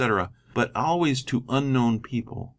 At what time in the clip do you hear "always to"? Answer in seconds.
0.75-1.43